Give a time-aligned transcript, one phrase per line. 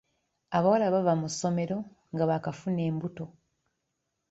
[0.57, 1.77] Abawala baava mu ssomero
[2.13, 3.25] nga baakafuna embuto.